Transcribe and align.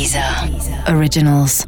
Deezer 0.00 0.24
Originals. 0.96 1.66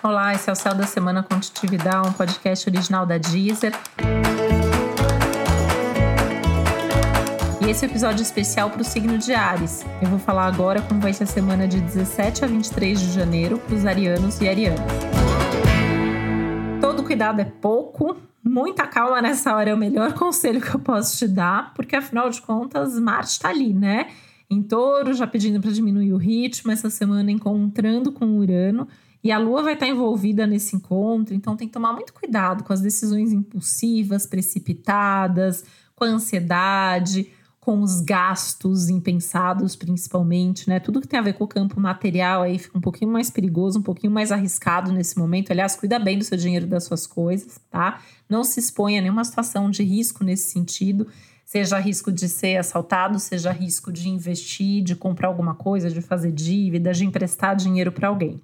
Olá, 0.00 0.32
esse 0.32 0.48
é 0.48 0.52
o 0.52 0.54
Céu 0.54 0.72
da 0.76 0.86
Semana 0.86 1.24
Contitividade, 1.24 2.08
um 2.08 2.12
podcast 2.12 2.70
original 2.70 3.04
da 3.04 3.18
Deezer. 3.18 3.72
E 7.60 7.68
esse 7.68 7.84
é 7.84 7.88
um 7.88 7.90
episódio 7.90 8.22
especial 8.22 8.70
para 8.70 8.80
o 8.80 8.84
signo 8.84 9.18
de 9.18 9.34
Ares. 9.34 9.84
Eu 10.00 10.08
vou 10.08 10.20
falar 10.20 10.46
agora 10.46 10.80
como 10.82 11.00
vai 11.00 11.12
ser 11.12 11.24
a 11.24 11.26
semana 11.26 11.66
de 11.66 11.80
17 11.80 12.44
a 12.44 12.46
23 12.46 13.00
de 13.00 13.10
janeiro 13.10 13.58
para 13.58 13.74
os 13.74 13.84
arianos 13.84 14.40
e 14.40 14.48
arianas. 14.48 14.80
Todo 16.80 17.02
cuidado 17.02 17.40
é 17.40 17.44
pouco, 17.44 18.16
muita 18.40 18.86
calma 18.86 19.20
nessa 19.20 19.52
hora 19.52 19.70
é 19.70 19.74
o 19.74 19.76
melhor 19.76 20.12
conselho 20.14 20.60
que 20.60 20.72
eu 20.72 20.78
posso 20.78 21.18
te 21.18 21.26
dar, 21.26 21.74
porque 21.74 21.96
afinal 21.96 22.30
de 22.30 22.40
contas, 22.40 22.96
Marte 23.00 23.32
está 23.32 23.48
ali, 23.48 23.74
né? 23.74 24.06
Em 24.50 24.62
touro, 24.62 25.12
já 25.12 25.26
pedindo 25.26 25.60
para 25.60 25.70
diminuir 25.70 26.12
o 26.12 26.16
ritmo, 26.16 26.72
essa 26.72 26.88
semana 26.88 27.30
encontrando 27.30 28.10
com 28.10 28.38
Urano. 28.38 28.88
E 29.22 29.30
a 29.30 29.38
Lua 29.38 29.62
vai 29.62 29.74
estar 29.74 29.86
envolvida 29.86 30.46
nesse 30.46 30.76
encontro, 30.76 31.34
então 31.34 31.56
tem 31.56 31.66
que 31.66 31.74
tomar 31.74 31.92
muito 31.92 32.14
cuidado 32.14 32.64
com 32.64 32.72
as 32.72 32.80
decisões 32.80 33.32
impulsivas, 33.32 34.26
precipitadas, 34.26 35.64
com 35.94 36.04
a 36.04 36.08
ansiedade, 36.08 37.28
com 37.60 37.80
os 37.82 38.00
gastos 38.00 38.88
impensados, 38.88 39.76
principalmente, 39.76 40.66
né? 40.68 40.80
Tudo 40.80 41.02
que 41.02 41.08
tem 41.08 41.18
a 41.18 41.22
ver 41.22 41.34
com 41.34 41.44
o 41.44 41.48
campo 41.48 41.78
material 41.78 42.40
aí 42.40 42.58
fica 42.58 42.78
um 42.78 42.80
pouquinho 42.80 43.10
mais 43.10 43.28
perigoso, 43.28 43.80
um 43.80 43.82
pouquinho 43.82 44.10
mais 44.10 44.32
arriscado 44.32 44.90
nesse 44.92 45.18
momento. 45.18 45.50
Aliás, 45.50 45.76
cuida 45.76 45.98
bem 45.98 46.16
do 46.16 46.24
seu 46.24 46.38
dinheiro 46.38 46.64
e 46.64 46.68
das 46.68 46.84
suas 46.84 47.06
coisas, 47.06 47.60
tá? 47.68 48.00
Não 48.26 48.42
se 48.42 48.58
exponha 48.58 49.00
a 49.00 49.02
nenhuma 49.02 49.24
situação 49.24 49.68
de 49.68 49.82
risco 49.82 50.24
nesse 50.24 50.50
sentido 50.50 51.06
seja 51.48 51.78
risco 51.78 52.12
de 52.12 52.28
ser 52.28 52.58
assaltado, 52.58 53.18
seja 53.18 53.50
risco 53.50 53.90
de 53.90 54.06
investir, 54.06 54.84
de 54.84 54.94
comprar 54.94 55.28
alguma 55.28 55.54
coisa, 55.54 55.88
de 55.88 56.02
fazer 56.02 56.30
dívida, 56.30 56.92
de 56.92 57.06
emprestar 57.06 57.56
dinheiro 57.56 57.90
para 57.90 58.08
alguém. 58.08 58.38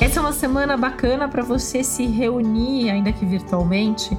Essa 0.00 0.18
é 0.18 0.20
uma 0.20 0.32
semana 0.32 0.76
bacana 0.76 1.28
para 1.28 1.44
você 1.44 1.84
se 1.84 2.04
reunir, 2.06 2.90
ainda 2.90 3.12
que 3.12 3.24
virtualmente, 3.24 4.10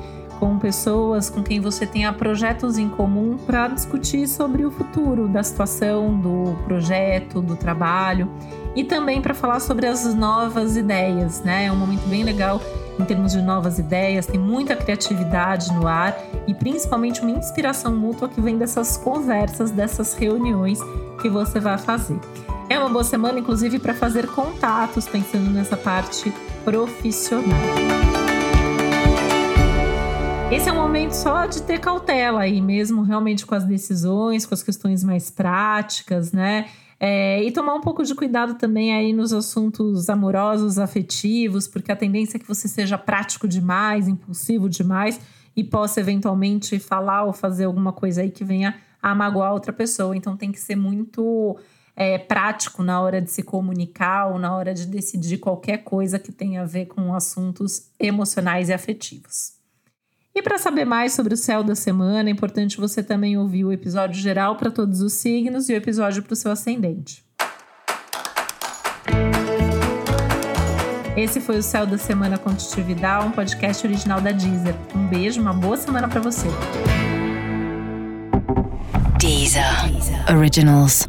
com 0.42 0.58
pessoas 0.58 1.30
com 1.30 1.44
quem 1.44 1.59
você 1.59 1.86
tenha 1.86 2.11
projetos 2.11 2.80
em 2.80 2.89
comum 2.89 3.38
para 3.45 3.67
discutir 3.67 4.28
sobre 4.28 4.66
o 4.66 4.72
futuro 4.72 5.28
da 5.28 5.44
situação, 5.44 6.20
do 6.20 6.58
projeto, 6.66 7.44
do 7.44 7.56
trabalho 7.56 8.28
e 8.75 8.84
também 8.84 9.22
para 9.22 9.36
falar 9.36 9.59
sobre 9.59 9.86
as 9.86 10.16
novas 10.16 10.75
ideias, 10.75 11.44
né? 11.44 11.66
É 11.66 11.72
um 11.72 11.75
momento 11.75 12.08
bem 12.09 12.23
legal 12.23 12.59
em 13.00 13.06
termos 13.06 13.34
de 13.34 13.42
novas 13.42 13.78
ideias, 13.78 14.25
tem 14.25 14.39
muita 14.39 14.75
criatividade 14.75 15.72
no 15.73 15.88
ar 15.88 16.17
e 16.47 16.56
principalmente 16.56 17.22
uma 17.22 17.30
inspiração 17.30 17.95
mútua 17.95 18.28
que 18.28 18.42
vem 18.42 18.58
dessas 18.58 18.97
conversas, 18.97 19.69
dessas 19.69 20.16
reuniões 20.16 20.80
que 21.22 21.30
você 21.30 21.59
vai 21.59 21.78
fazer. 21.78 22.19
É 22.67 22.80
uma 22.80 22.89
boa 22.89 23.03
semana, 23.03 23.38
inclusive, 23.38 23.78
para 23.78 23.94
fazer 23.94 24.25
contatos, 24.25 25.08
pensando 25.08 25.52
nessa 25.52 25.78
parte 25.78 26.34
profissional. 26.64 28.11
Esse 30.52 30.67
é 30.67 30.73
um 30.73 30.75
momento 30.75 31.13
só 31.13 31.45
de 31.45 31.61
ter 31.63 31.80
cautela 31.80 32.41
aí 32.41 32.59
mesmo, 32.59 33.03
realmente 33.03 33.45
com 33.45 33.55
as 33.55 33.63
decisões, 33.63 34.45
com 34.45 34.53
as 34.53 34.61
questões 34.61 35.02
mais 35.02 35.31
práticas, 35.31 36.33
né? 36.33 36.67
É, 36.99 37.41
e 37.41 37.49
tomar 37.53 37.73
um 37.73 37.80
pouco 37.80 38.03
de 38.03 38.13
cuidado 38.13 38.55
também 38.55 38.94
aí 38.94 39.13
nos 39.13 39.31
assuntos 39.31 40.09
amorosos, 40.09 40.77
afetivos, 40.77 41.69
porque 41.69 41.89
a 41.89 41.95
tendência 41.95 42.35
é 42.35 42.39
que 42.39 42.45
você 42.45 42.67
seja 42.67 42.97
prático 42.97 43.47
demais, 43.47 44.09
impulsivo 44.09 44.67
demais 44.67 45.22
e 45.55 45.63
possa 45.63 46.02
eventualmente 46.02 46.77
falar 46.79 47.23
ou 47.23 47.31
fazer 47.31 47.63
alguma 47.63 47.94
coisa 47.94 48.22
aí 48.22 48.29
que 48.29 48.44
venha 48.44 48.75
a 49.02 49.16
magoar 49.16 49.53
outra 49.53 49.72
pessoa. 49.72 50.17
Então 50.17 50.35
tem 50.35 50.52
que 50.52 50.59
ser 50.59 50.75
muito 50.75 51.57
é, 51.95 52.17
prático 52.17 52.84
na 52.84 53.00
hora 53.00 53.22
de 53.22 53.31
se 53.31 53.41
comunicar 53.41 54.28
ou 54.28 54.38
na 54.38 54.53
hora 54.53 54.73
de 54.73 54.85
decidir 54.85 55.38
qualquer 55.38 55.78
coisa 55.78 56.19
que 56.19 56.34
tenha 56.34 56.63
a 56.63 56.66
ver 56.66 56.88
com 56.88 57.16
assuntos 57.16 57.90
emocionais 57.97 58.67
e 58.67 58.73
afetivos. 58.73 59.60
E 60.34 60.42
para 60.42 60.58
saber 60.58 60.86
mais 60.86 61.14
sobre 61.14 61.34
o 61.34 61.38
céu 61.38 61.62
da 61.64 61.75
semana, 61.75 62.30
é 62.30 62.31
importante 62.31 62.78
você 62.78 63.03
também 63.03 63.38
ouvir 63.38 63.66
o 63.66 63.72
episódio 63.72 64.19
geral 64.19 64.56
para 64.56 64.72
todos 64.72 65.02
os 65.02 65.14
signos 65.14 65.68
e 65.69 65.74
o 65.74 65.75
episódio 65.75 66.24
para 66.24 66.34
o 66.34 66.36
seu 66.36 66.52
ascendente. 66.52 67.25
Esse 71.18 71.41
foi 71.41 71.58
o 71.58 71.64
Céu 71.64 71.86
da 71.86 71.97
Semana 71.97 72.38
Contitividade, 72.38 73.28
um 73.28 73.31
podcast 73.31 73.86
original 73.86 74.22
da 74.22 74.31
Deezer. 74.31 74.74
Um 74.96 75.06
beijo, 75.08 75.41
uma 75.41 75.53
boa 75.53 75.75
semana 75.75 76.08
para 76.08 76.22
você. 76.22 76.47
Deezer. 79.20 79.64
Originals. 80.34 81.06